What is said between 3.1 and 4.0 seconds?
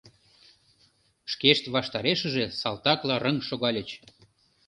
рыҥ шогальыч.